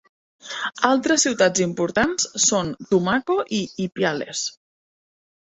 [0.87, 4.43] Altres ciutats importants són Tumaco i Ipiales.